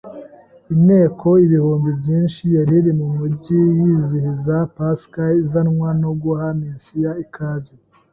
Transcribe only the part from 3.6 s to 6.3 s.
yizihiza Pasika, izanwa no